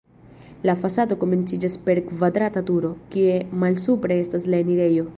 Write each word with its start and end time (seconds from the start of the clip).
La 0.69 0.73
fasado 0.85 1.17
komenciĝas 1.25 1.77
per 1.89 2.03
kvadrata 2.09 2.65
turo, 2.71 2.93
kie 3.15 3.39
malsupre 3.65 4.23
estas 4.27 4.51
la 4.53 4.65
enirejo. 4.69 5.09